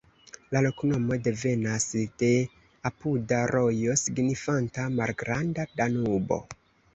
La 0.55 0.61
loknomo 0.65 1.17
devenas 1.27 1.85
de 2.21 2.29
apuda 2.91 3.43
rojo 3.53 3.99
signifanta 4.05 4.87
"Malgranda 4.97 5.69
Danubo". 5.83 6.41